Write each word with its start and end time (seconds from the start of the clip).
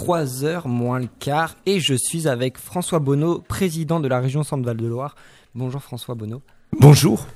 3h 0.00 0.66
moins 0.66 0.98
le 0.98 1.08
quart 1.18 1.56
et 1.66 1.78
je 1.78 1.92
suis 1.92 2.26
avec 2.26 2.56
François 2.56 3.00
Bonneau, 3.00 3.44
président 3.46 4.00
de 4.00 4.08
la 4.08 4.18
région 4.18 4.42
Centre-Val 4.42 4.78
de 4.78 4.86
Loire. 4.86 5.14
Bonjour 5.54 5.82
François 5.82 6.14
Bonneau. 6.14 6.40
Bonjour. 6.72 7.26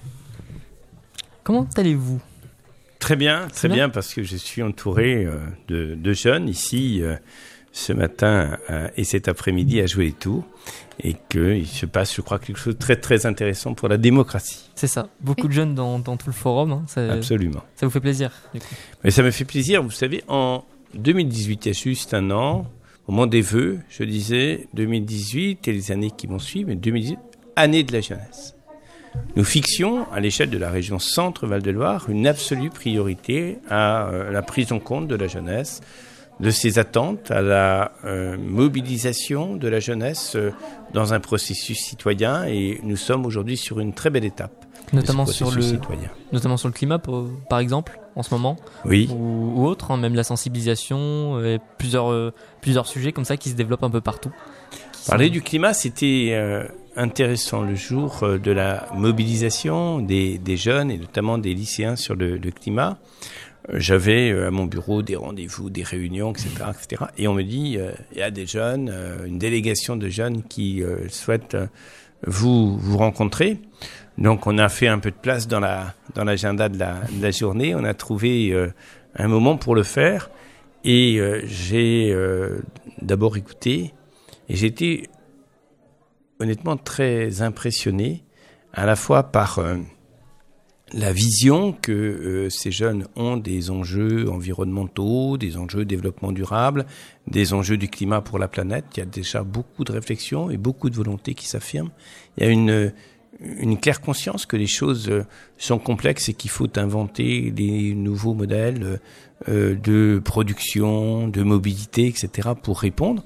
Comment 1.43 1.69
allez-vous? 1.77 2.23
Très 3.01 3.17
bien, 3.17 3.49
très 3.53 3.69
bien, 3.69 3.91
parce 3.91 4.15
que 4.15 4.23
je 4.23 4.37
suis 4.37 4.63
entouré 4.63 5.27
euh, 5.27 5.37
de, 5.69 6.13
jeunes 6.15 6.49
ici 6.49 7.03
euh, 7.03 7.17
ce 7.73 7.93
matin 7.93 8.57
euh, 8.71 8.89
et 8.97 9.05
cet 9.05 9.29
après-midi 9.29 9.83
à 9.83 9.87
jouer 9.87 10.07
les 10.07 10.13
tours 10.13 10.45
et 11.01 11.17
qu'il 11.29 11.67
se 11.67 11.85
passe, 11.85 12.17
je 12.17 12.23
crois, 12.23 12.39
quelque 12.39 12.59
chose 12.59 12.77
de 12.77 12.79
très 12.79 12.97
très 12.97 13.27
intéressant 13.27 13.75
pour 13.75 13.89
la 13.89 13.99
démocratie. 13.99 14.71
C'est 14.75 14.87
ça, 14.87 15.11
beaucoup 15.21 15.49
de 15.49 15.53
jeunes 15.53 15.75
dans, 15.75 16.01
tout 16.01 16.29
le 16.29 16.33
forum. 16.33 16.73
Hein, 16.73 17.11
Absolument. 17.11 17.63
Ça 17.77 17.85
vous 17.85 17.93
fait 17.93 18.01
plaisir 18.01 18.31
Mais 19.03 19.11
ça 19.11 19.23
me 19.23 19.31
fait 19.31 19.45
plaisir, 19.45 19.83
vous 19.83 19.91
savez, 19.91 20.25
en 20.29 20.65
2018, 20.95 21.67
il 21.67 21.69
y 21.69 21.71
a 21.71 21.73
juste 21.75 22.15
un 22.15 22.31
an, 22.31 22.67
au 23.07 23.13
moment 23.13 23.27
des 23.27 23.41
vœux, 23.41 23.79
je 23.91 24.05
disais 24.05 24.67
2018 24.75 25.69
et 25.69 25.73
les 25.73 25.93
années 25.93 26.11
qui 26.11 26.27
vont 26.27 26.39
suivre, 26.39 26.69
mais 26.69 26.77
2018, 26.77 27.19
année 27.57 27.83
de 27.83 27.93
la 27.93 28.01
jeunesse. 28.01 28.55
Nous 29.37 29.45
fixions 29.45 30.11
à 30.13 30.21
l'échelle 30.21 30.51
de 30.51 30.59
la 30.59 30.71
région 30.71 30.99
Centre-Val-de-Loire 30.99 32.07
une 32.09 32.27
absolue 32.27 32.71
priorité 32.71 33.59
à 33.69 34.09
euh, 34.09 34.31
la 34.31 34.43
prise 34.43 34.73
en 34.73 34.81
compte 34.81 35.07
de 35.07 35.15
la 35.15 35.27
jeunesse, 35.27 35.81
de 36.41 36.51
ses 36.51 36.79
attentes, 36.79 37.31
à 37.31 37.41
la 37.41 37.93
euh, 38.05 38.37
mobilisation 38.37 39.57
de 39.57 39.69
la 39.69 39.81
jeunesse 39.81 40.35
euh, 40.37 40.51
dans 40.93 41.15
un 41.15 41.21
processus 41.21 41.79
citoyen 41.79 42.45
et 42.45 42.81
nous 42.83 42.97
sommes 42.97 43.25
aujourd'hui 43.25 43.57
sur 43.57 43.81
une 43.81 43.93
très 43.93 44.11
belle 44.11 44.25
étape. 44.25 44.53
Notamment 44.93 45.25
sur 45.27 45.51
le 45.51 45.63
notamment 46.33 46.59
sur 46.59 46.69
le 46.69 46.75
climat 46.75 47.01
par 47.49 47.59
exemple 47.59 47.99
en 48.17 48.23
ce 48.23 48.35
moment 48.35 48.57
oui 48.85 49.09
ou, 49.11 49.65
autre 49.65 49.91
hein, 49.91 49.97
même 49.97 50.15
la 50.15 50.25
sensibilisation 50.25 51.43
et 51.43 51.59
plusieurs 51.79 52.33
plusieurs 52.61 52.87
sujets 52.87 53.11
comme 53.11 53.25
ça 53.25 53.39
qui 53.39 53.49
se 53.49 53.55
développent 53.55 53.83
un 53.83 53.91
peu 53.91 54.03
partout. 54.03 54.31
Parler 55.07 55.31
du 55.31 55.41
climat 55.41 55.73
c'était 55.73 56.35
intéressant 56.97 57.63
le 57.63 57.75
jour 57.75 58.23
euh, 58.23 58.39
de 58.39 58.51
la 58.51 58.87
mobilisation 58.95 60.01
des, 60.01 60.39
des 60.39 60.57
jeunes 60.57 60.91
et 60.91 60.99
notamment 60.99 61.39
des 61.39 61.55
lycéens 61.55 61.97
sur 61.97 62.15
le, 62.15 62.37
le 62.37 62.51
climat. 62.51 62.99
Euh, 63.71 63.77
j'avais 63.79 64.31
euh, 64.31 64.49
à 64.49 64.51
mon 64.51 64.65
bureau 64.65 65.03
des 65.03 65.17
rendez-vous, 65.17 65.71
des 65.71 65.83
réunions, 65.83 66.33
etc., 66.33 66.49
etc. 66.71 67.05
Et 67.19 67.29
on 67.29 67.35
me 67.35 67.43
dit, 67.43 67.79
il 68.13 68.19
y 68.19 68.23
a 68.23 68.31
des 68.31 68.47
jeunes, 68.47 68.93
une 69.27 69.39
délégation 69.39 69.97
de 69.97 70.09
jeunes 70.09 70.43
qui 70.43 70.83
souhaitent 71.09 71.57
vous 72.27 72.79
vous 72.79 72.99
rencontrer. 72.99 73.59
Donc 74.19 74.47
on 74.47 74.59
a 74.59 74.69
fait 74.69 74.89
un 74.89 74.99
peu 74.99 75.11
de 75.11 75.17
place 75.17 75.49
dans 75.49 75.61
la 75.61 75.95
dans 76.15 76.25
l'agenda 76.25 76.69
de 76.69 76.79
la, 76.79 77.01
de 77.11 77.23
la 77.23 77.31
journée. 77.31 77.75
On 77.75 77.85
a 77.85 77.95
trouvé 77.95 78.55
un 79.17 79.29
moment 79.29 79.57
pour 79.57 79.75
le 79.75 79.83
faire. 79.83 80.31
Et 80.85 81.21
j'ai 81.45 82.15
d'abord 83.03 83.37
écouté. 83.37 83.93
Et 84.49 84.57
j'étais 84.57 85.09
honnêtement 86.39 86.77
très 86.77 87.43
impressionné 87.43 88.25
à 88.73 88.87
la 88.87 88.97
fois 88.97 89.25
par 89.25 89.59
euh, 89.59 89.77
la 90.93 91.13
vision 91.13 91.73
que 91.73 91.93
euh, 91.93 92.51
ces 92.51 92.71
jeunes 92.71 93.07
ont 93.17 93.37
des 93.37 93.71
enjeux 93.71 94.31
environnementaux, 94.31 95.39
des 95.39 95.57
enjeux 95.57 95.85
développement 95.85 96.31
durable, 96.31 96.87
des 97.27 97.53
enjeux 97.55 97.77
du 97.77 97.89
climat 97.89 98.21
pour 98.21 98.39
la 98.39 98.49
planète. 98.49 98.85
Il 98.97 99.01
y 99.01 99.03
a 99.03 99.07
déjà 99.07 99.43
beaucoup 99.43 99.85
de 99.85 99.93
réflexions 99.93 100.51
et 100.51 100.57
beaucoup 100.57 100.91
de 100.91 100.97
volontés 100.97 101.35
qui 101.35 101.49
s'affirment. 101.49 101.91
Il 102.37 102.45
y 102.45 102.47
a 102.47 102.51
une, 102.51 102.93
une 103.41 103.79
claire 103.79 104.01
conscience 104.01 104.47
que 104.47 104.57
les 104.57 104.67
choses 104.67 105.09
euh, 105.09 105.25
sont 105.59 105.79
complexes 105.79 106.29
et 106.29 106.35
qu'il 106.35 106.51
faut 106.51 106.69
inventer 106.79 107.51
des 107.51 107.95
nouveaux 107.95 108.35
modèles 108.35 109.01
euh, 109.49 109.75
de 109.75 110.23
production, 110.25 111.29
de 111.29 111.43
mobilité, 111.43 112.07
etc. 112.07 112.51
pour 112.63 112.81
répondre. 112.81 113.25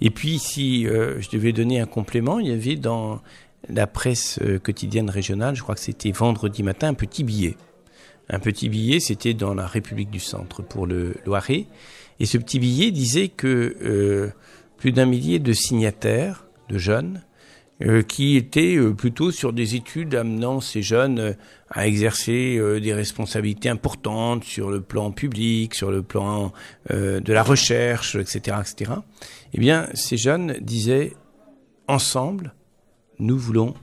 Et 0.00 0.10
puis, 0.10 0.38
si 0.38 0.86
euh, 0.86 1.20
je 1.20 1.28
devais 1.30 1.52
donner 1.52 1.80
un 1.80 1.86
complément, 1.86 2.38
il 2.38 2.48
y 2.48 2.52
avait 2.52 2.76
dans 2.76 3.20
la 3.68 3.86
presse 3.86 4.38
quotidienne 4.62 5.10
régionale, 5.10 5.54
je 5.56 5.62
crois 5.62 5.74
que 5.74 5.80
c'était 5.80 6.12
vendredi 6.12 6.62
matin, 6.62 6.88
un 6.88 6.94
petit 6.94 7.24
billet. 7.24 7.56
Un 8.30 8.38
petit 8.38 8.68
billet, 8.68 9.00
c'était 9.00 9.34
dans 9.34 9.54
la 9.54 9.66
République 9.66 10.10
du 10.10 10.20
Centre 10.20 10.62
pour 10.62 10.86
le 10.86 11.16
Loiret. 11.26 11.66
Et 12.20 12.26
ce 12.26 12.38
petit 12.38 12.58
billet 12.58 12.90
disait 12.90 13.28
que 13.28 14.32
plus 14.76 14.92
d'un 14.92 15.06
millier 15.06 15.38
de 15.38 15.52
signataires, 15.52 16.46
de 16.68 16.78
jeunes, 16.78 17.22
euh, 17.80 18.02
qui 18.02 18.36
était 18.36 18.74
euh, 18.74 18.92
plutôt 18.92 19.30
sur 19.30 19.52
des 19.52 19.76
études 19.76 20.16
amenant 20.16 20.60
ces 20.60 20.82
jeunes 20.82 21.20
euh, 21.20 21.32
à 21.70 21.86
exercer 21.86 22.58
des 22.80 22.92
responsabilités 22.92 23.68
importantes 23.68 24.42
sur 24.42 24.68
le 24.68 24.80
plan 24.80 25.12
public, 25.12 25.74
sur 25.74 25.90
le 25.90 26.02
plan 26.02 26.50
de 26.88 27.32
la 27.32 27.42
recherche, 27.42 28.14
etc., 28.14 28.56
etc. 28.60 28.92
Eh 29.52 29.60
bien, 29.60 29.86
ces 29.92 30.16
jeunes 30.16 30.54
disaient 30.62 31.12
ensemble, 31.86 32.54
nous 33.18 33.38
voulons 33.38 33.74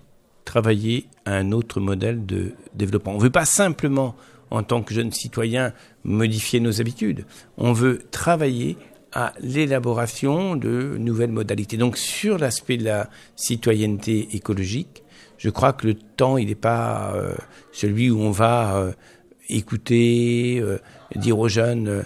travailler 0.45 1.07
à 1.25 1.33
un 1.33 1.51
autre 1.51 1.79
modèle 1.79 2.25
de 2.25 2.53
développement. 2.73 3.13
On 3.13 3.17
ne 3.17 3.23
veut 3.23 3.29
pas 3.29 3.45
simplement, 3.45 4.15
en 4.51 4.63
tant 4.63 4.83
que 4.83 4.93
jeunes 4.93 5.11
citoyens, 5.11 5.73
modifier 6.03 6.59
nos 6.59 6.79
habitudes. 6.81 7.25
On 7.57 7.73
veut 7.73 8.03
travailler 8.11 8.77
à 9.11 9.33
l'élaboration 9.39 10.55
de 10.55 10.97
nouvelles 10.99 11.31
modalités. 11.31 11.77
Donc 11.77 11.97
sur 11.97 12.37
l'aspect 12.37 12.77
de 12.77 12.83
la 12.83 13.09
citoyenneté 13.35 14.35
écologique, 14.35 15.03
je 15.37 15.49
crois 15.49 15.73
que 15.73 15.87
le 15.87 15.93
temps, 15.95 16.37
il 16.37 16.47
n'est 16.47 16.55
pas 16.55 17.13
euh, 17.15 17.33
celui 17.71 18.09
où 18.09 18.19
on 18.19 18.31
va 18.31 18.77
euh, 18.77 18.91
écouter, 19.49 20.59
euh, 20.61 20.77
dire 21.15 21.39
aux 21.39 21.49
jeunes, 21.49 22.03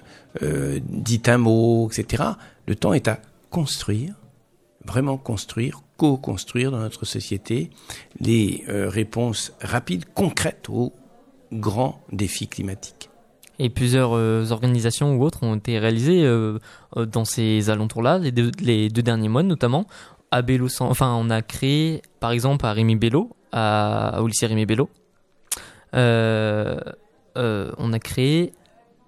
dites 0.87 1.27
un 1.27 1.37
mot, 1.37 1.89
etc. 1.89 2.23
Le 2.67 2.75
temps 2.75 2.93
est 2.93 3.07
à 3.07 3.19
construire, 3.49 4.13
vraiment 4.91 5.17
construire, 5.17 5.81
co-construire 5.97 6.71
dans 6.71 6.79
notre 6.79 7.05
société 7.05 7.69
les 8.19 8.63
réponses 8.67 9.53
rapides, 9.61 10.05
concrètes 10.13 10.67
aux 10.69 10.93
grands 11.51 12.01
défis 12.11 12.47
climatiques 12.47 13.09
et 13.59 13.69
plusieurs 13.69 14.15
euh, 14.15 14.49
organisations 14.51 15.15
ou 15.15 15.23
autres 15.23 15.43
ont 15.43 15.55
été 15.55 15.77
réalisées 15.77 16.23
euh, 16.23 16.57
euh, 16.97 17.05
dans 17.05 17.25
ces 17.25 17.69
alentours-là, 17.69 18.17
les 18.17 18.31
deux, 18.31 19.01
derniers 19.03 19.27
mois 19.27 19.43
notamment. 19.43 19.85
À 20.31 20.41
enfin, 20.81 21.13
on 21.15 21.29
a 21.29 21.41
créé, 21.41 22.01
par 22.19 22.31
exemple, 22.31 22.65
à 22.65 22.71
Rémi 22.71 22.95
Bello, 22.95 23.35
à, 23.51 24.21
au 24.21 24.27
lycée 24.27 24.45
Rémi 24.45 24.65
Bello, 24.65 24.89
on 25.93 25.97
a 27.93 27.99
créé 27.99 28.53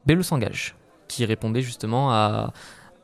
Bello 0.08 0.24
s'engage, 0.24 0.76
qui 1.08 1.24
répondait 1.26 1.62
justement 1.62 2.12
à, 2.12 2.54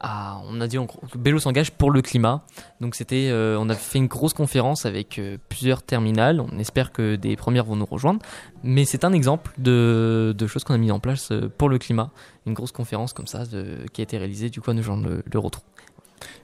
on 0.01 0.61
a 0.61 0.67
dit 0.67 0.77
en 0.77 0.87
Bello 1.15 1.39
s'engage 1.39 1.71
pour 1.71 1.91
le 1.91 2.01
climat. 2.01 2.43
Donc 2.81 2.95
c'était, 2.95 3.29
euh, 3.29 3.57
on 3.59 3.69
a 3.69 3.75
fait 3.75 3.97
une 3.97 4.07
grosse 4.07 4.33
conférence 4.33 4.85
avec 4.85 5.19
euh, 5.19 5.37
plusieurs 5.49 5.81
terminales. 5.81 6.39
On 6.41 6.59
espère 6.59 6.91
que 6.91 7.15
des 7.15 7.35
premières 7.35 7.65
vont 7.65 7.75
nous 7.75 7.85
rejoindre. 7.85 8.19
Mais 8.63 8.85
c'est 8.85 9.03
un 9.03 9.13
exemple 9.13 9.51
de, 9.57 10.35
choses 10.47 10.63
qu'on 10.63 10.75
a 10.75 10.77
mis 10.77 10.91
en 10.91 10.99
place 10.99 11.31
euh, 11.31 11.51
pour 11.57 11.69
le 11.69 11.77
climat. 11.77 12.11
Une 12.45 12.53
grosse 12.53 12.71
conférence 12.71 13.13
comme 13.13 13.27
ça 13.27 13.43
qui 13.91 14.01
a 14.01 14.03
été 14.03 14.17
réalisée 14.17 14.49
du 14.49 14.61
coup 14.61 14.71
gens 14.81 14.97
le, 14.97 15.23
le 15.31 15.39
retour. 15.39 15.63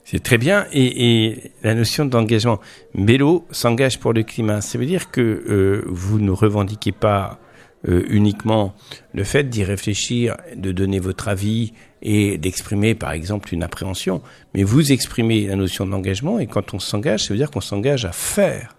C'est 0.03 0.21
très 0.21 0.37
bien. 0.37 0.65
Et, 0.73 1.53
la 1.63 1.75
notion 1.75 2.05
d'engagement. 2.05 2.59
Bello 2.93 3.45
s'engage 3.51 3.99
pour 3.99 4.13
le 4.13 4.23
climat. 4.23 4.61
Ça 4.61 4.77
veut 4.77 4.85
dire 4.85 5.11
que 5.11 5.83
vous 5.87 6.19
ne 6.19 6.31
revendiquez 6.31 6.91
pas 6.91 7.39
euh, 7.87 8.03
uniquement 8.09 8.73
le 9.13 9.23
fait 9.23 9.49
d'y 9.49 9.63
réfléchir, 9.63 10.37
de 10.55 10.71
donner 10.71 10.99
votre 10.99 11.27
avis 11.27 11.73
et 12.01 12.37
d'exprimer 12.37 12.95
par 12.95 13.11
exemple 13.11 13.53
une 13.53 13.61
appréhension, 13.61 14.21
mais 14.53 14.63
vous 14.63 14.91
exprimez 14.91 15.47
la 15.47 15.55
notion 15.55 15.85
d'engagement 15.85 16.39
et 16.39 16.47
quand 16.47 16.73
on 16.73 16.79
s'engage, 16.79 17.25
ça 17.25 17.33
veut 17.33 17.37
dire 17.37 17.51
qu'on 17.51 17.61
s'engage 17.61 18.05
à 18.05 18.11
faire. 18.11 18.77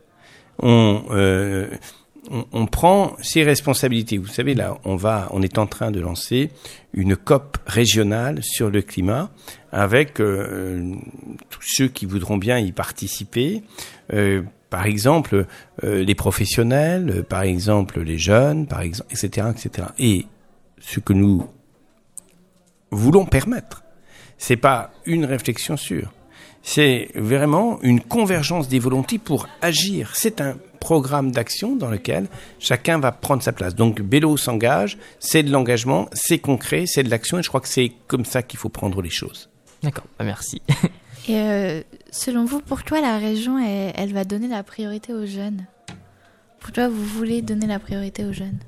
On, 0.59 1.03
euh, 1.11 1.69
on, 2.31 2.67
prend 2.67 3.17
ses 3.21 3.43
responsabilités. 3.43 4.19
Vous 4.19 4.29
savez 4.29 4.55
là, 4.55 4.79
on 4.85 4.97
va, 4.97 5.29
on 5.33 5.43
est 5.43 5.59
en 5.59 5.67
train 5.67 5.91
de 5.91 6.01
lancer 6.01 6.51
une 6.93 7.17
COP 7.17 7.59
régionale 7.67 8.43
sur 8.43 8.71
le 8.71 8.83
climat 8.83 9.31
avec 9.73 10.21
euh, 10.21 10.95
tous 11.51 11.63
ceux 11.63 11.89
qui 11.89 12.07
voudront 12.07 12.39
bien 12.39 12.59
y 12.59 12.73
participer. 12.73 13.63
Euh, 14.75 14.77
par 14.77 14.87
exemple, 14.87 15.47
euh, 15.85 16.05
les 16.05 16.15
professionnels, 16.15 17.25
par 17.29 17.43
exemple 17.43 18.01
les 18.01 18.19
jeunes, 18.19 18.67
par 18.67 18.81
exemple, 18.81 19.13
etc., 19.13 19.49
etc. 19.51 19.89
Et 19.99 20.27
ce 20.81 21.01
que 21.01 21.13
nous 21.13 21.47
voulons 22.91 23.27
permettre, 23.27 23.85
c'est 24.39 24.57
pas 24.57 24.91
une 25.07 25.25
réflexion 25.25 25.77
sûre, 25.77 26.13
c'est 26.63 27.11
vraiment 27.15 27.79
une 27.83 28.01
convergence 28.01 28.69
des 28.69 28.79
volontés 28.79 29.19
pour 29.19 29.47
agir. 29.61 30.13
C'est 30.15 30.41
un 30.41 30.57
programme 30.81 31.31
d'action 31.31 31.77
dans 31.77 31.89
lequel 31.89 32.27
chacun 32.59 32.99
va 32.99 33.13
prendre 33.13 33.43
sa 33.43 33.53
place. 33.53 33.75
Donc 33.75 34.01
Bélo 34.03 34.37
s'engage, 34.37 34.99
c'est 35.19 35.43
de 35.43 35.51
l'engagement, 35.51 36.09
c'est 36.13 36.39
concret, 36.39 36.85
c'est 36.87 37.03
de 37.03 37.11
l'action, 37.11 37.39
et 37.39 37.43
je 37.43 37.49
crois 37.49 37.61
que 37.61 37.69
c'est 37.69 37.93
comme 38.07 38.25
ça 38.25 38.43
qu'il 38.43 38.59
faut 38.59 38.69
prendre 38.69 39.01
les 39.03 39.11
choses. 39.11 39.51
D'accord, 39.83 40.07
bah, 40.19 40.25
merci. 40.25 40.61
Et 41.27 41.39
euh, 41.39 41.81
selon 42.11 42.45
vous, 42.45 42.61
pourquoi 42.61 43.01
la 43.01 43.19
région, 43.19 43.59
elle, 43.59 44.13
va 44.13 44.25
donner 44.25 44.49
la 44.49 44.63
priorité 44.63 45.15
aux 45.15 45.25
jeunes? 45.25 45.67
Pourquoi 46.61 46.89
vous 46.89 47.05
voulez 47.05 47.41
donner 47.41 47.67
la 47.67 47.79
priorité 47.79 48.25
aux 48.25 48.33
jeunes? 48.33 48.59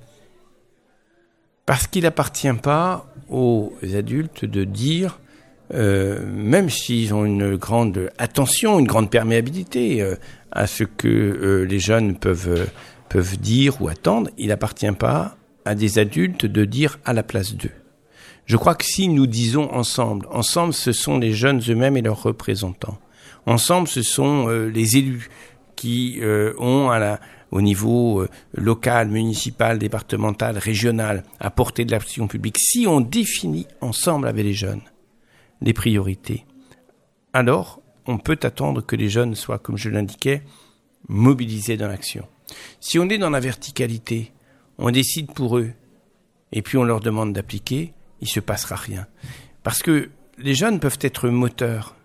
Parce 1.66 1.86
qu'il 1.86 2.04
n'appartient 2.04 2.52
pas 2.62 3.12
aux 3.28 3.72
adultes 3.94 4.44
de 4.44 4.64
dire 4.64 5.18
euh, 5.74 6.24
même 6.26 6.70
s'ils 6.70 7.12
ont 7.12 7.24
une 7.24 7.56
grande 7.56 8.10
attention, 8.18 8.78
une 8.78 8.86
grande 8.86 9.10
perméabilité 9.10 10.00
euh, 10.00 10.14
à 10.52 10.66
ce 10.66 10.84
que 10.84 11.66
les 11.68 11.78
jeunes 11.80 12.16
peuvent, 12.16 12.70
peuvent 13.08 13.36
dire 13.36 13.82
ou 13.82 13.88
attendre, 13.88 14.30
il 14.38 14.48
n'appartient 14.48 14.92
pas 14.92 15.36
à 15.64 15.74
des 15.74 15.98
adultes 15.98 16.46
de 16.46 16.64
dire 16.64 16.98
à 17.04 17.12
la 17.12 17.24
place 17.24 17.54
d'eux. 17.54 17.72
Je 18.46 18.56
crois 18.56 18.74
que 18.74 18.84
si 18.84 19.08
nous 19.08 19.26
disons 19.26 19.72
ensemble, 19.72 20.26
ensemble 20.30 20.72
ce 20.72 20.92
sont 20.92 21.18
les 21.18 21.32
jeunes 21.32 21.60
eux-mêmes 21.68 21.96
et 21.96 22.02
leurs 22.02 22.22
représentants, 22.22 22.98
ensemble 23.44 23.88
ce 23.88 24.02
sont 24.02 24.48
les 24.48 24.96
élus 24.96 25.28
qui 25.74 26.20
ont 26.58 26.90
à 26.90 26.98
la, 26.98 27.20
au 27.50 27.60
niveau 27.60 28.26
local, 28.54 29.08
municipal, 29.08 29.78
départemental, 29.78 30.58
régional, 30.58 31.24
apporté 31.40 31.84
de 31.84 31.90
l'action 31.90 32.28
publique, 32.28 32.58
si 32.58 32.86
on 32.86 33.00
définit 33.00 33.66
ensemble 33.80 34.28
avec 34.28 34.44
les 34.44 34.52
jeunes, 34.52 34.82
les 35.60 35.72
priorités. 35.72 36.44
Alors, 37.32 37.80
on 38.06 38.18
peut 38.18 38.38
attendre 38.42 38.80
que 38.80 38.96
les 38.96 39.08
jeunes 39.08 39.34
soient, 39.34 39.58
comme 39.58 39.76
je 39.76 39.90
l'indiquais, 39.90 40.42
mobilisés 41.08 41.76
dans 41.76 41.88
l'action. 41.88 42.26
Si 42.80 42.98
on 42.98 43.08
est 43.08 43.18
dans 43.18 43.30
la 43.30 43.40
verticalité, 43.40 44.32
on 44.78 44.90
décide 44.90 45.32
pour 45.32 45.58
eux, 45.58 45.72
et 46.52 46.62
puis 46.62 46.78
on 46.78 46.84
leur 46.84 47.00
demande 47.00 47.32
d'appliquer, 47.32 47.92
il 48.20 48.28
se 48.28 48.40
passera 48.40 48.76
rien. 48.76 49.06
Parce 49.62 49.82
que 49.82 50.10
les 50.38 50.54
jeunes 50.54 50.80
peuvent 50.80 50.98
être 51.00 51.28
moteurs. 51.28 51.96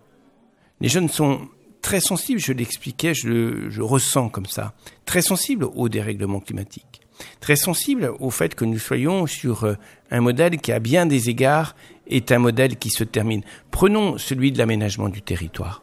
Les 0.80 0.88
jeunes 0.88 1.08
sont 1.08 1.48
très 1.80 2.00
sensibles, 2.00 2.40
je 2.40 2.52
l'expliquais, 2.52 3.14
je 3.14 3.28
le 3.28 3.70
je 3.70 3.82
ressens 3.82 4.28
comme 4.28 4.46
ça, 4.46 4.74
très 5.04 5.22
sensibles 5.22 5.64
au 5.64 5.88
dérèglement 5.88 6.40
climatique, 6.40 7.00
très 7.40 7.56
sensibles 7.56 8.12
au 8.20 8.30
fait 8.30 8.54
que 8.54 8.64
nous 8.64 8.78
soyons 8.78 9.26
sur 9.26 9.64
euh, 9.64 9.74
un 10.10 10.20
modèle 10.20 10.58
qui, 10.58 10.72
à 10.72 10.78
bien 10.78 11.06
des 11.06 11.28
égards, 11.28 11.74
est 12.06 12.32
un 12.32 12.38
modèle 12.38 12.76
qui 12.76 12.90
se 12.90 13.04
termine. 13.04 13.42
Prenons 13.70 14.18
celui 14.18 14.52
de 14.52 14.58
l'aménagement 14.58 15.08
du 15.08 15.22
territoire. 15.22 15.82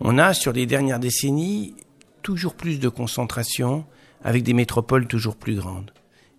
On 0.00 0.18
a, 0.18 0.34
sur 0.34 0.52
les 0.52 0.66
dernières 0.66 1.00
décennies, 1.00 1.74
toujours 2.22 2.54
plus 2.54 2.78
de 2.78 2.88
concentration 2.88 3.86
avec 4.22 4.42
des 4.42 4.54
métropoles 4.54 5.06
toujours 5.06 5.36
plus 5.36 5.54
grandes. 5.54 5.92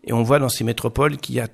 Et 0.03 0.13
on 0.13 0.24
voit 0.24 0.39
dans 0.39 0.50
ces 0.50 0.63
métropoles 0.63 1.18
qu'il 1.18 1.35
y 1.35 1.39
a 1.39 1.47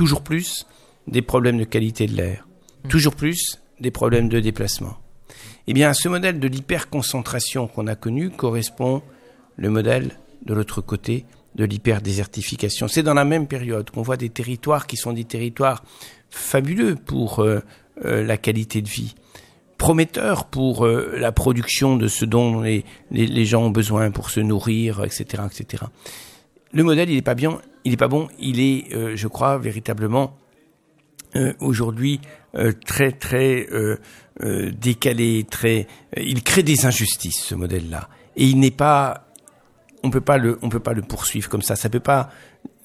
toujours 0.00 0.22
plus 0.22 0.66
des 1.08 1.20
problèmes 1.20 1.58
de 1.58 1.64
qualité 1.64 2.06
de 2.06 2.16
l'air, 2.16 2.48
toujours 2.88 3.14
plus 3.14 3.60
des 3.80 3.90
problèmes 3.90 4.30
de 4.30 4.40
déplacement. 4.40 4.96
Eh 5.66 5.74
bien, 5.74 5.92
ce 5.92 6.08
modèle 6.08 6.40
de 6.40 6.48
l'hyperconcentration 6.48 7.68
qu'on 7.68 7.86
a 7.86 7.96
connu 7.96 8.30
correspond 8.30 9.02
le 9.56 9.68
modèle 9.68 10.12
de 10.46 10.54
l'autre 10.54 10.80
côté 10.80 11.26
de 11.54 11.66
l'hyperdésertification. 11.66 12.88
C'est 12.88 13.02
dans 13.02 13.12
la 13.12 13.26
même 13.26 13.46
période 13.46 13.90
qu'on 13.90 14.00
voit 14.00 14.16
des 14.16 14.30
territoires 14.30 14.86
qui 14.86 14.96
sont 14.96 15.12
des 15.12 15.24
territoires 15.24 15.84
fabuleux 16.30 16.94
pour 16.94 17.40
euh, 17.40 17.60
euh, 18.06 18.24
la 18.24 18.38
qualité 18.38 18.80
de 18.80 18.88
vie, 18.88 19.14
prometteur 19.76 20.46
pour 20.46 20.86
euh, 20.86 21.12
la 21.18 21.30
production 21.30 21.98
de 21.98 22.08
ce 22.08 22.24
dont 22.24 22.62
les, 22.62 22.86
les, 23.10 23.44
gens 23.44 23.64
ont 23.64 23.70
besoin 23.70 24.10
pour 24.10 24.30
se 24.30 24.40
nourrir, 24.40 25.04
etc., 25.04 25.42
etc. 25.44 25.84
Le 26.72 26.84
modèle, 26.84 27.10
il 27.10 27.16
n'est 27.16 27.22
pas 27.22 27.34
bien, 27.34 27.60
il 27.84 27.90
n'est 27.92 27.96
pas 27.96 28.08
bon, 28.08 28.28
il 28.38 28.60
est, 28.60 29.16
je 29.16 29.28
crois, 29.28 29.58
véritablement 29.58 30.36
aujourd'hui 31.60 32.20
très 32.86 33.12
très 33.12 33.66
décalé, 34.72 35.46
très, 35.48 35.86
il 36.16 36.42
crée 36.42 36.62
des 36.62 36.86
injustices 36.86 37.42
ce 37.42 37.54
modèle-là, 37.54 38.08
et 38.36 38.44
il 38.46 38.58
n'est 38.58 38.70
pas 38.70 39.26
on 40.02 40.08
on 40.08 40.10
peut 40.10 40.20
pas 40.20 40.38
le 40.38 41.02
poursuivre 41.02 41.48
comme 41.48 41.62
ça. 41.62 41.76
Ça 41.76 41.90
peut 41.90 42.00
pas, 42.00 42.30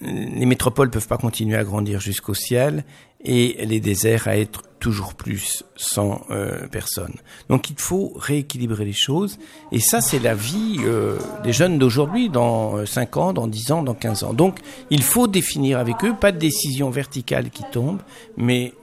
les 0.01 0.45
métropoles 0.45 0.89
peuvent 0.89 1.07
pas 1.07 1.17
continuer 1.17 1.55
à 1.55 1.63
grandir 1.63 1.99
jusqu'au 1.99 2.33
ciel 2.33 2.83
et 3.23 3.65
les 3.65 3.79
déserts 3.79 4.27
à 4.27 4.37
être 4.37 4.63
toujours 4.79 5.15
plus 5.15 5.63
sans 5.75 6.21
euh, 6.29 6.67
personnes. 6.67 7.15
Donc 7.49 7.69
il 7.69 7.79
faut 7.79 8.13
rééquilibrer 8.15 8.85
les 8.85 8.93
choses 8.93 9.39
et 9.71 9.79
ça 9.79 10.01
c'est 10.01 10.19
la 10.19 10.35
vie 10.35 10.77
euh, 10.81 11.17
des 11.43 11.53
jeunes 11.53 11.79
d'aujourd'hui 11.79 12.29
dans 12.29 12.85
5 12.85 13.17
euh, 13.17 13.19
ans, 13.19 13.33
dans 13.33 13.47
10 13.47 13.71
ans, 13.71 13.83
dans 13.83 13.95
15 13.95 14.23
ans. 14.25 14.33
Donc 14.33 14.59
il 14.91 15.01
faut 15.01 15.27
définir 15.27 15.79
avec 15.79 16.03
eux, 16.03 16.13
pas 16.13 16.31
de 16.31 16.37
décision 16.37 16.89
verticale 16.89 17.49
qui 17.49 17.63
tombe, 17.71 17.99
mais 18.37 18.73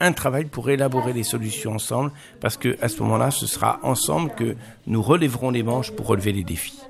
un 0.00 0.12
travail 0.12 0.46
pour 0.46 0.68
élaborer 0.68 1.12
des 1.12 1.22
solutions 1.22 1.74
ensemble 1.74 2.10
parce 2.40 2.56
que 2.56 2.76
à 2.80 2.88
ce 2.88 3.00
moment-là, 3.02 3.30
ce 3.30 3.46
sera 3.46 3.78
ensemble 3.82 4.34
que 4.34 4.56
nous 4.86 5.00
relèverons 5.02 5.50
les 5.50 5.62
manches 5.62 5.92
pour 5.92 6.08
relever 6.08 6.32
les 6.32 6.44
défis. 6.44 6.80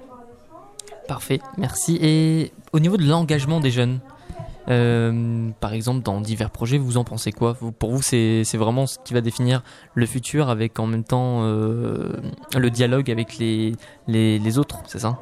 Parfait, 1.09 1.41
merci. 1.59 1.99
Et 2.01 2.53
au 2.73 2.81
niveau 2.81 2.97
de 2.97 3.05
l'engagement 3.05 3.61
des 3.61 3.71
jeunes, 3.71 4.01
euh, 4.69 5.51
par 5.61 5.75
exemple, 5.75 6.03
dans 6.03 6.21
divers 6.21 6.51
projets, 6.51 6.79
vous 6.79 6.97
en 6.97 7.05
pensez 7.05 7.33
quoi? 7.33 7.57
Pour 7.79 7.91
vous, 7.91 8.03
c'est 8.03 8.45
vraiment 8.55 8.87
ce 8.87 8.99
qui 9.05 9.13
va 9.13 9.21
définir 9.21 9.63
le 9.95 10.07
futur 10.07 10.49
avec 10.49 10.79
en 10.79 10.87
même 10.87 11.05
temps 11.05 11.43
euh, 11.43 12.13
le 12.57 12.71
dialogue 12.71 13.11
avec 13.11 13.39
les, 13.39 13.75
les, 14.09 14.59
autres, 14.59 14.79
c'est 14.87 15.01
ça? 15.01 15.19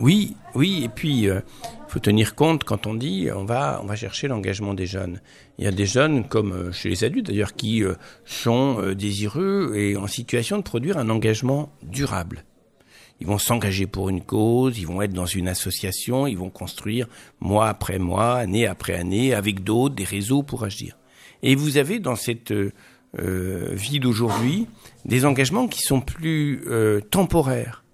Oui, 0.00 0.36
oui, 0.54 0.82
et 0.84 0.88
puis 0.88 1.22
il 1.22 1.28
euh, 1.30 1.40
faut 1.88 2.00
tenir 2.00 2.34
compte 2.34 2.64
quand 2.64 2.86
on 2.86 2.94
dit 2.94 3.28
on 3.34 3.44
va, 3.44 3.80
on 3.82 3.86
va 3.86 3.96
chercher 3.96 4.28
l'engagement 4.28 4.74
des 4.74 4.86
jeunes. 4.86 5.20
Il 5.58 5.64
y 5.64 5.68
a 5.68 5.72
des 5.72 5.86
jeunes, 5.86 6.28
comme 6.28 6.72
chez 6.72 6.88
les 6.88 7.04
adultes 7.04 7.26
d'ailleurs, 7.26 7.54
qui 7.54 7.82
sont 8.24 8.92
désireux 8.92 9.72
et 9.74 9.96
en 9.96 10.06
situation 10.06 10.58
de 10.58 10.62
produire 10.62 10.98
un 10.98 11.10
engagement 11.10 11.70
durable 11.82 12.44
ils 13.20 13.26
vont 13.26 13.38
s'engager 13.38 13.86
pour 13.86 14.08
une 14.08 14.22
cause, 14.22 14.78
ils 14.78 14.86
vont 14.86 15.00
être 15.02 15.12
dans 15.12 15.26
une 15.26 15.48
association, 15.48 16.26
ils 16.26 16.36
vont 16.36 16.50
construire 16.50 17.06
mois 17.40 17.68
après 17.68 17.98
mois, 17.98 18.34
année 18.34 18.66
après 18.66 18.94
année, 18.94 19.34
avec 19.34 19.62
d'autres, 19.62 19.94
des 19.94 20.04
réseaux 20.04 20.42
pour 20.42 20.64
agir. 20.64 20.98
Et 21.42 21.54
vous 21.54 21.76
avez 21.76 22.00
dans 22.00 22.16
cette 22.16 22.52
euh, 22.52 22.72
vie 23.72 24.00
d'aujourd'hui 24.00 24.66
des 25.04 25.24
engagements 25.24 25.68
qui 25.68 25.80
sont 25.80 26.00
plus 26.00 26.62
euh, 26.66 27.00
temporaires, 27.00 27.84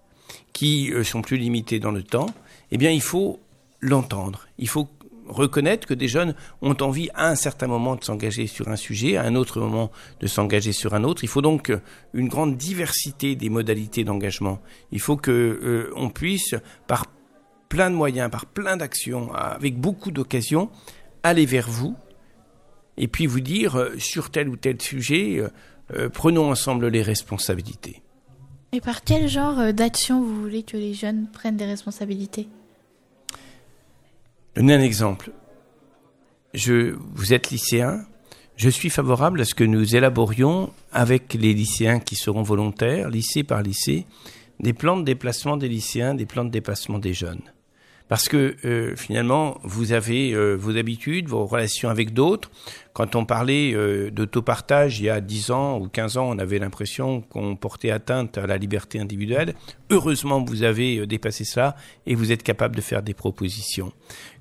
qui 0.52 0.92
euh, 0.92 1.04
sont 1.04 1.20
plus 1.20 1.36
limités 1.36 1.78
dans 1.78 1.90
le 1.90 2.02
temps. 2.02 2.30
Eh 2.70 2.78
bien, 2.78 2.90
il 2.90 3.02
faut 3.02 3.40
l'entendre. 3.80 4.46
Il 4.58 4.68
faut 4.68 4.88
reconnaître 5.30 5.86
que 5.86 5.94
des 5.94 6.08
jeunes 6.08 6.34
ont 6.62 6.76
envie 6.80 7.08
à 7.14 7.28
un 7.28 7.34
certain 7.34 7.66
moment 7.66 7.96
de 7.96 8.04
s'engager 8.04 8.46
sur 8.46 8.68
un 8.68 8.76
sujet, 8.76 9.16
à 9.16 9.22
un 9.22 9.34
autre 9.34 9.60
moment 9.60 9.90
de 10.20 10.26
s'engager 10.26 10.72
sur 10.72 10.94
un 10.94 11.04
autre. 11.04 11.24
Il 11.24 11.28
faut 11.28 11.42
donc 11.42 11.72
une 12.14 12.28
grande 12.28 12.56
diversité 12.56 13.36
des 13.36 13.48
modalités 13.48 14.04
d'engagement. 14.04 14.60
Il 14.92 15.00
faut 15.00 15.16
que 15.16 15.30
euh, 15.30 15.92
on 15.96 16.10
puisse, 16.10 16.54
par 16.86 17.06
plein 17.68 17.90
de 17.90 17.94
moyens, 17.94 18.30
par 18.30 18.46
plein 18.46 18.76
d'actions, 18.76 19.32
avec 19.32 19.78
beaucoup 19.78 20.10
d'occasions, 20.10 20.70
aller 21.22 21.46
vers 21.46 21.68
vous 21.68 21.96
et 22.96 23.08
puis 23.08 23.26
vous 23.26 23.40
dire 23.40 23.76
euh, 23.76 23.98
sur 23.98 24.30
tel 24.30 24.48
ou 24.48 24.56
tel 24.56 24.80
sujet, 24.82 25.42
euh, 25.94 26.08
prenons 26.08 26.50
ensemble 26.50 26.88
les 26.88 27.02
responsabilités. 27.02 28.02
Et 28.72 28.80
par 28.80 29.02
quel 29.02 29.28
genre 29.28 29.72
d'action 29.72 30.22
vous 30.22 30.42
voulez 30.42 30.62
que 30.62 30.76
les 30.76 30.94
jeunes 30.94 31.26
prennent 31.32 31.56
des 31.56 31.66
responsabilités? 31.66 32.48
Donner 34.56 34.74
un 34.74 34.80
exemple. 34.80 35.30
Je, 36.54 36.96
vous 37.14 37.32
êtes 37.32 37.50
lycéen. 37.50 38.04
Je 38.56 38.68
suis 38.68 38.90
favorable 38.90 39.40
à 39.40 39.44
ce 39.44 39.54
que 39.54 39.64
nous 39.64 39.94
élaborions 39.94 40.72
avec 40.92 41.34
les 41.34 41.54
lycéens 41.54 42.00
qui 42.00 42.16
seront 42.16 42.42
volontaires, 42.42 43.10
lycée 43.10 43.44
par 43.44 43.62
lycée, 43.62 44.06
des 44.58 44.72
plans 44.72 44.96
de 44.96 45.04
déplacement 45.04 45.56
des 45.56 45.68
lycéens, 45.68 46.14
des 46.14 46.26
plans 46.26 46.44
de 46.44 46.50
déplacement 46.50 46.98
des 46.98 47.14
jeunes. 47.14 47.42
Parce 48.10 48.28
que 48.28 48.56
euh, 48.64 48.96
finalement, 48.96 49.58
vous 49.62 49.92
avez 49.92 50.32
euh, 50.32 50.56
vos 50.56 50.76
habitudes, 50.76 51.28
vos 51.28 51.46
relations 51.46 51.88
avec 51.88 52.12
d'autres. 52.12 52.50
Quand 52.92 53.14
on 53.14 53.24
parlait 53.24 53.72
euh, 53.72 54.10
d'autopartage 54.10 54.98
il 54.98 55.04
y 55.04 55.08
a 55.08 55.20
10 55.20 55.52
ans 55.52 55.78
ou 55.78 55.86
15 55.86 56.16
ans, 56.16 56.28
on 56.28 56.38
avait 56.40 56.58
l'impression 56.58 57.20
qu'on 57.20 57.54
portait 57.54 57.92
atteinte 57.92 58.36
à 58.36 58.48
la 58.48 58.58
liberté 58.58 58.98
individuelle. 58.98 59.54
Heureusement, 59.90 60.44
vous 60.44 60.64
avez 60.64 61.06
dépassé 61.06 61.44
ça 61.44 61.76
et 62.04 62.16
vous 62.16 62.32
êtes 62.32 62.42
capable 62.42 62.74
de 62.74 62.80
faire 62.80 63.04
des 63.04 63.14
propositions. 63.14 63.92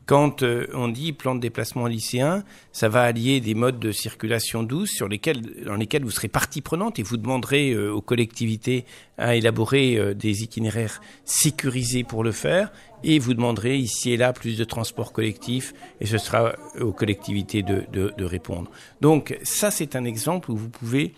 Quand 0.09 0.41
euh, 0.41 0.65
on 0.73 0.87
dit 0.87 1.13
plan 1.13 1.35
de 1.35 1.39
déplacement 1.39 1.85
lycéen, 1.85 2.43
ça 2.71 2.89
va 2.89 3.03
allier 3.03 3.41
des 3.41 3.53
modes 3.53 3.77
de 3.77 3.91
circulation 3.91 4.63
douce 4.63 4.89
sur 4.89 5.07
dans 5.07 5.75
lesquels 5.75 6.03
vous 6.03 6.09
serez 6.09 6.27
partie 6.27 6.61
prenante 6.61 6.97
et 6.97 7.03
vous 7.03 7.15
demanderez 7.15 7.73
euh, 7.73 7.93
aux 7.93 8.01
collectivités 8.01 8.85
à 9.19 9.35
élaborer 9.35 9.97
euh, 9.97 10.15
des 10.15 10.41
itinéraires 10.41 10.99
sécurisés 11.25 12.03
pour 12.03 12.23
le 12.23 12.31
faire 12.31 12.71
et 13.03 13.19
vous 13.19 13.35
demanderez 13.35 13.77
ici 13.77 14.09
et 14.09 14.17
là 14.17 14.33
plus 14.33 14.57
de 14.57 14.63
transport 14.63 15.13
collectif 15.13 15.75
et 16.01 16.07
ce 16.07 16.17
sera 16.17 16.53
aux 16.81 16.91
collectivités 16.91 17.61
de, 17.61 18.23
répondre. 18.23 18.71
Donc 19.01 19.37
ça 19.43 19.69
c'est 19.69 19.95
un 19.95 20.05
exemple 20.05 20.49
où 20.49 20.57
vous 20.57 20.69
pouvez 20.69 21.13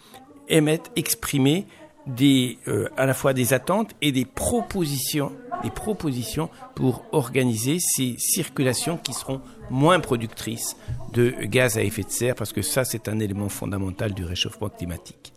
émettre, 0.49 0.91
exprimer 0.97 1.65
à 2.97 3.05
la 3.05 3.13
fois 3.13 3.31
des 3.31 3.53
attentes 3.53 3.91
et 4.01 4.11
des 4.11 4.25
propositions, 4.25 5.31
des 5.63 5.69
propositions 5.69 6.49
pour 6.75 7.03
organiser 7.11 7.77
ces 7.79 8.15
circulations 8.17 8.97
qui 8.97 9.13
seront 9.13 9.41
moins 9.69 9.99
productrices 9.99 10.75
de 11.13 11.33
gaz 11.43 11.77
à 11.77 11.83
effet 11.83 12.03
de 12.03 12.09
serre, 12.09 12.35
parce 12.35 12.53
que 12.53 12.61
ça, 12.61 12.83
c'est 12.83 13.07
un 13.07 13.19
élément 13.19 13.49
fondamental 13.49 14.13
du 14.13 14.25
réchauffement 14.25 14.69
climatique. 14.69 15.33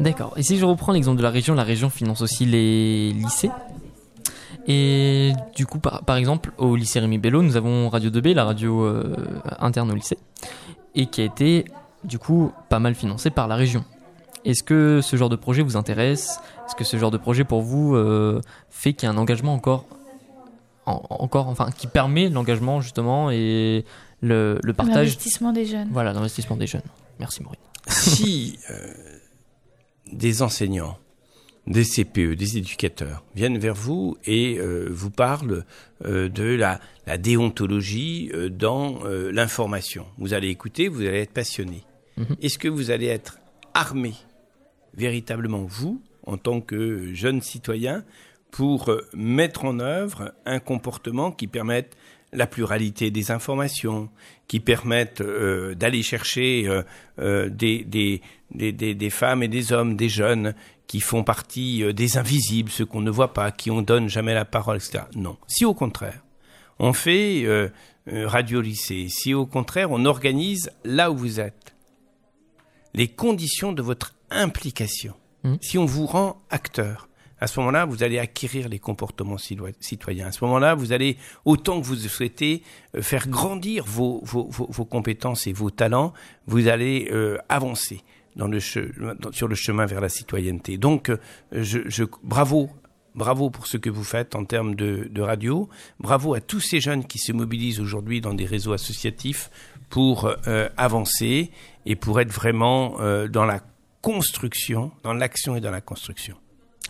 D'accord. 0.00 0.34
Et 0.36 0.42
si 0.42 0.58
je 0.58 0.64
reprends 0.64 0.92
l'exemple 0.92 1.18
de 1.18 1.22
la 1.22 1.30
région, 1.30 1.54
la 1.54 1.64
région 1.64 1.90
finance 1.90 2.22
aussi 2.22 2.44
les 2.44 3.12
lycées. 3.12 3.50
Et 4.66 5.32
du 5.56 5.66
coup, 5.66 5.78
par, 5.78 6.16
exemple, 6.16 6.52
au 6.58 6.76
lycée 6.76 7.00
Rémi 7.00 7.18
Bello, 7.18 7.42
nous 7.42 7.56
avons 7.56 7.88
Radio 7.88 8.10
2B, 8.10 8.34
la 8.34 8.44
radio 8.44 8.84
euh, 8.84 9.16
interne 9.58 9.90
au 9.90 9.94
lycée, 9.94 10.18
et 10.94 11.06
qui 11.06 11.22
a 11.22 11.24
été 11.24 11.64
du 12.04 12.18
coup 12.18 12.52
pas 12.68 12.78
mal 12.78 12.94
financé 12.94 13.30
par 13.30 13.48
la 13.48 13.56
région. 13.56 13.84
Est-ce 14.44 14.62
que 14.62 15.00
ce 15.02 15.16
genre 15.16 15.28
de 15.28 15.36
projet 15.36 15.62
vous 15.62 15.76
intéresse? 15.76 16.38
Est-ce 16.66 16.74
que 16.76 16.84
ce 16.84 16.96
genre 16.96 17.10
de 17.10 17.18
projet 17.18 17.44
pour 17.44 17.62
vous 17.62 17.94
euh, 17.96 18.40
fait 18.70 18.92
qu'il 18.92 19.06
y 19.08 19.10
a 19.10 19.14
un 19.14 19.18
engagement 19.18 19.54
encore, 19.54 19.86
en- 20.86 21.02
encore, 21.10 21.48
enfin, 21.48 21.70
qui 21.70 21.86
permet 21.86 22.28
l'engagement 22.28 22.80
justement 22.80 23.30
et 23.30 23.84
le, 24.20 24.58
le 24.62 24.72
partage, 24.72 24.94
L'investissement 24.96 25.52
des 25.52 25.64
jeunes. 25.66 25.88
voilà, 25.92 26.12
l'investissement 26.12 26.56
des 26.56 26.66
jeunes. 26.66 26.82
Merci 27.18 27.42
Maureen. 27.42 27.58
si 27.88 28.58
euh, 28.70 28.92
des 30.12 30.42
enseignants, 30.42 30.98
des 31.66 31.84
CPE, 31.84 32.34
des 32.34 32.56
éducateurs 32.58 33.24
viennent 33.34 33.58
vers 33.58 33.74
vous 33.74 34.16
et 34.24 34.56
euh, 34.58 34.88
vous 34.90 35.10
parlent 35.10 35.64
euh, 36.04 36.28
de 36.28 36.44
la, 36.44 36.80
la 37.06 37.18
déontologie 37.18 38.30
euh, 38.34 38.48
dans 38.48 39.04
euh, 39.04 39.30
l'information, 39.32 40.06
vous 40.16 40.32
allez 40.32 40.48
écouter, 40.48 40.88
vous 40.88 41.00
allez 41.02 41.18
être 41.20 41.32
passionné. 41.34 41.82
Mhm. 42.16 42.36
Est-ce 42.40 42.58
que 42.58 42.68
vous 42.68 42.90
allez 42.90 43.06
être 43.06 43.38
armé 43.74 44.14
véritablement, 44.98 45.64
vous, 45.64 46.02
en 46.26 46.36
tant 46.36 46.60
que 46.60 47.14
jeune 47.14 47.40
citoyen, 47.40 48.04
pour 48.50 48.90
euh, 48.90 49.06
mettre 49.14 49.64
en 49.64 49.78
œuvre 49.78 50.34
un 50.44 50.58
comportement 50.58 51.30
qui 51.30 51.46
permette 51.46 51.96
la 52.32 52.46
pluralité 52.46 53.10
des 53.10 53.30
informations, 53.30 54.10
qui 54.48 54.60
permette 54.60 55.20
euh, 55.22 55.74
d'aller 55.74 56.02
chercher 56.02 56.68
euh, 57.18 57.48
des, 57.48 57.84
des, 57.84 59.10
femmes 59.10 59.42
et 59.42 59.48
des 59.48 59.72
hommes, 59.72 59.96
des 59.96 60.08
jeunes 60.10 60.54
qui 60.86 61.00
font 61.00 61.22
partie 61.22 61.92
des 61.94 62.18
invisibles, 62.18 62.70
ceux 62.70 62.84
qu'on 62.84 63.00
ne 63.00 63.10
voit 63.10 63.32
pas, 63.32 63.50
qui 63.50 63.70
on 63.70 63.82
donne 63.82 64.08
jamais 64.08 64.34
la 64.34 64.44
parole, 64.44 64.76
etc. 64.76 65.04
Non. 65.14 65.36
Si 65.46 65.64
au 65.64 65.74
contraire, 65.74 66.22
on 66.78 66.92
fait 66.92 67.46
radio 68.06 68.62
lycée, 68.62 69.06
si 69.10 69.34
au 69.34 69.44
contraire 69.44 69.90
on 69.90 70.06
organise 70.06 70.70
là 70.84 71.10
où 71.10 71.16
vous 71.16 71.40
êtes 71.40 71.74
les 72.94 73.08
conditions 73.08 73.72
de 73.72 73.82
votre 73.82 74.14
implication, 74.30 75.14
Mhm. 75.44 75.58
si 75.60 75.78
on 75.78 75.84
vous 75.86 76.06
rend 76.06 76.40
acteur, 76.50 77.08
à 77.40 77.46
ce 77.46 77.60
moment-là, 77.60 77.84
vous 77.84 78.02
allez 78.02 78.18
acquérir 78.18 78.68
les 78.68 78.80
comportements 78.80 79.36
citoy- 79.36 79.74
citoyens. 79.78 80.26
À 80.26 80.32
ce 80.32 80.44
moment-là, 80.44 80.74
vous 80.74 80.92
allez, 80.92 81.16
autant 81.44 81.80
que 81.80 81.86
vous 81.86 81.94
souhaitez, 81.96 82.62
euh, 82.96 83.02
faire 83.02 83.28
grandir 83.28 83.84
vos, 83.86 84.20
vos, 84.24 84.48
vos, 84.50 84.66
vos 84.68 84.84
compétences 84.84 85.46
et 85.46 85.52
vos 85.52 85.70
talents, 85.70 86.12
vous 86.48 86.66
allez 86.66 87.08
euh, 87.12 87.38
avancer 87.48 88.02
dans 88.34 88.48
le 88.48 88.58
dans- 89.20 89.30
sur 89.32 89.46
le 89.48 89.54
chemin 89.54 89.86
vers 89.86 90.00
la 90.00 90.08
citoyenneté. 90.08 90.78
Donc, 90.78 91.10
euh, 91.10 91.18
je, 91.52 91.80
je, 91.86 92.04
bravo. 92.24 92.70
Bravo 93.14 93.50
pour 93.50 93.66
ce 93.66 93.76
que 93.78 93.90
vous 93.90 94.04
faites 94.04 94.36
en 94.36 94.44
termes 94.44 94.74
de, 94.76 95.08
de 95.10 95.22
radio. 95.22 95.68
Bravo 95.98 96.34
à 96.34 96.40
tous 96.40 96.60
ces 96.60 96.80
jeunes 96.80 97.04
qui 97.04 97.18
se 97.18 97.32
mobilisent 97.32 97.80
aujourd'hui 97.80 98.20
dans 98.20 98.34
des 98.34 98.44
réseaux 98.46 98.72
associatifs 98.72 99.50
pour 99.90 100.30
euh, 100.46 100.68
avancer 100.76 101.50
et 101.86 101.96
pour 101.96 102.20
être 102.20 102.30
vraiment 102.32 102.96
euh, 103.00 103.26
dans 103.26 103.44
la 103.44 103.60
construction, 104.02 104.90
dans 105.02 105.12
l'action 105.12 105.56
et 105.56 105.60
dans 105.60 105.70
la 105.70 105.80
construction. 105.80 106.36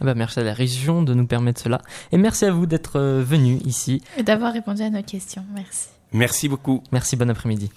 Ah 0.00 0.04
bah, 0.04 0.14
merci 0.14 0.38
à 0.38 0.44
la 0.44 0.54
région 0.54 1.02
de 1.02 1.12
nous 1.12 1.26
permettre 1.26 1.60
cela 1.60 1.80
et 2.12 2.18
merci 2.18 2.44
à 2.44 2.52
vous 2.52 2.66
d'être 2.66 3.00
euh, 3.00 3.22
venus 3.22 3.60
ici. 3.64 4.02
Et 4.16 4.22
d'avoir 4.22 4.52
répondu 4.52 4.82
à 4.82 4.90
nos 4.90 5.02
questions. 5.02 5.44
Merci. 5.54 5.88
Merci 6.12 6.48
beaucoup. 6.48 6.82
Merci, 6.92 7.16
bon 7.16 7.28
après-midi. 7.28 7.70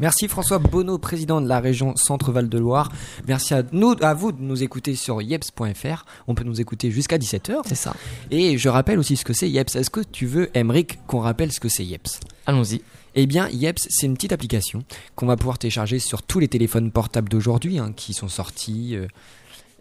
Merci 0.00 0.28
François 0.28 0.58
Bonneau, 0.58 0.98
président 0.98 1.40
de 1.40 1.48
la 1.48 1.60
région 1.60 1.96
Centre-Val 1.96 2.48
de 2.48 2.58
Loire. 2.58 2.90
Merci 3.26 3.54
à, 3.54 3.62
nous, 3.72 3.94
à 4.00 4.14
vous 4.14 4.32
de 4.32 4.40
nous 4.40 4.62
écouter 4.62 4.94
sur 4.94 5.22
yeps.fr. 5.22 6.04
On 6.26 6.34
peut 6.34 6.44
nous 6.44 6.60
écouter 6.60 6.90
jusqu'à 6.90 7.18
17h. 7.18 7.62
C'est 7.66 7.74
ça. 7.74 7.94
Et 8.30 8.58
je 8.58 8.68
rappelle 8.68 8.98
aussi 8.98 9.16
ce 9.16 9.24
que 9.24 9.32
c'est 9.32 9.48
Yeps. 9.48 9.74
Est-ce 9.76 9.90
que 9.90 10.00
tu 10.00 10.26
veux, 10.26 10.50
Emric, 10.54 10.98
qu'on 11.06 11.20
rappelle 11.20 11.52
ce 11.52 11.60
que 11.60 11.68
c'est 11.68 11.84
Yeps? 11.84 12.20
Allons-y. 12.46 12.82
Eh 13.14 13.26
bien, 13.26 13.48
Yeps, 13.48 13.86
c'est 13.90 14.06
une 14.06 14.14
petite 14.14 14.32
application 14.32 14.84
qu'on 15.16 15.26
va 15.26 15.36
pouvoir 15.36 15.58
télécharger 15.58 15.98
sur 15.98 16.22
tous 16.22 16.38
les 16.38 16.48
téléphones 16.48 16.90
portables 16.90 17.28
d'aujourd'hui 17.28 17.78
hein, 17.78 17.92
qui 17.94 18.14
sont 18.14 18.28
sortis. 18.28 18.96
euh. 18.96 19.06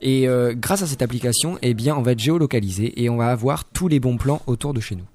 et 0.01 0.27
euh, 0.27 0.53
grâce 0.55 0.81
à 0.81 0.88
cette 0.88 1.01
application, 1.01 1.57
eh 1.61 1.73
bien, 1.73 1.95
on 1.95 2.01
va 2.01 2.11
être 2.11 2.19
géolocalisé 2.19 3.01
et 3.01 3.09
on 3.09 3.17
va 3.17 3.31
avoir 3.31 3.65
tous 3.65 3.88
les 3.88 4.00
bons 4.00 4.17
plans 4.17 4.41
autour 4.47 4.73
de 4.73 4.81
chez 4.81 4.95
nous. 4.95 5.05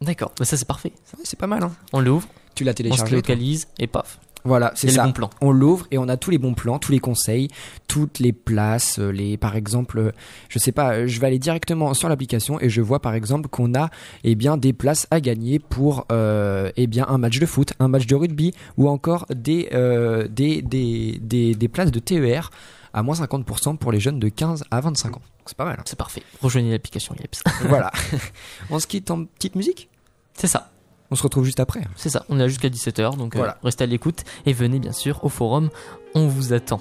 D'accord, 0.00 0.32
bah, 0.38 0.44
ça 0.44 0.56
c'est 0.56 0.66
parfait. 0.66 0.92
C'est 1.22 1.38
pas 1.38 1.46
mal, 1.46 1.62
hein 1.62 1.72
On 1.92 2.00
l'ouvre, 2.00 2.28
Tu 2.54 2.64
l'as 2.64 2.74
on 2.90 2.96
se 2.96 3.14
localise 3.14 3.68
et 3.78 3.86
paf, 3.86 4.18
Voilà, 4.46 4.72
c'est 4.74 4.82
c'est 4.82 4.86
les 4.88 4.92
ça. 4.94 5.04
bons 5.04 5.12
plans. 5.12 5.30
on 5.40 5.52
l'ouvre 5.52 5.86
et 5.90 5.96
on 5.98 6.06
a 6.08 6.16
tous 6.18 6.30
les 6.30 6.36
bons 6.38 6.52
plans, 6.54 6.78
tous 6.78 6.92
les 6.92 6.98
conseils, 6.98 7.48
toutes 7.88 8.18
les 8.18 8.32
places, 8.34 8.98
euh, 8.98 9.10
les 9.10 9.36
par 9.38 9.56
exemple, 9.56 9.98
euh, 9.98 10.12
je 10.50 10.58
sais 10.58 10.70
pas, 10.72 10.92
euh, 10.94 11.06
je 11.06 11.18
vais 11.18 11.28
aller 11.28 11.38
directement 11.38 11.94
sur 11.94 12.08
l'application 12.10 12.60
et 12.60 12.68
je 12.68 12.82
vois 12.82 13.00
par 13.00 13.14
exemple 13.14 13.48
qu'on 13.48 13.74
a 13.74 13.88
eh 14.22 14.34
bien 14.34 14.56
des 14.58 14.72
places 14.74 15.06
à 15.10 15.20
gagner 15.20 15.58
pour 15.58 16.04
euh, 16.12 16.70
eh 16.76 16.86
bien 16.86 17.06
un 17.08 17.16
match 17.16 17.38
de 17.38 17.46
foot, 17.46 17.72
un 17.78 17.88
match 17.88 18.06
de 18.06 18.14
rugby 18.14 18.52
ou 18.76 18.88
encore 18.88 19.24
des 19.34 19.70
euh, 19.72 20.28
des, 20.28 20.60
des, 20.60 21.18
des 21.22 21.54
des 21.54 21.68
places 21.68 21.90
de 21.90 21.98
TER 21.98 22.50
à 22.92 23.02
moins 23.02 23.14
50% 23.16 23.78
pour 23.78 23.92
les 23.92 23.98
jeunes 23.98 24.20
de 24.20 24.28
15 24.28 24.64
à 24.70 24.80
25 24.80 25.16
ans. 25.16 25.22
C'est 25.46 25.56
pas 25.56 25.64
mal. 25.64 25.76
hein. 25.80 25.82
C'est 25.84 25.98
parfait. 25.98 26.22
Rejoignez 26.42 26.70
l'application 26.70 27.14
Yeps. 27.18 27.42
voilà. 27.62 27.90
on 28.70 28.78
se 28.78 28.86
quitte 28.86 29.10
en 29.10 29.24
petite 29.24 29.56
musique? 29.56 29.88
c'est 30.36 30.46
ça, 30.48 30.70
On 31.10 31.14
se 31.16 31.22
retrouve 31.22 31.44
juste 31.44 31.60
après. 31.60 31.82
c'est 31.96 32.08
ça. 32.08 32.24
On 32.28 32.36
est 32.36 32.40
là 32.40 32.48
jusqu'à 32.48 32.68
17h, 32.68 33.16
donc 33.16 33.34
euh, 33.34 33.38
Voilà. 33.38 33.58
restez 33.62 33.84
à 33.84 33.86
l'écoute 33.86 34.24
et 34.46 34.52
venez 34.52 34.78
bien 34.78 34.92
sûr 34.92 35.22
au 35.24 35.28
forum. 35.28 35.70
On 36.14 36.26
vous 36.26 36.52
attend. 36.52 36.80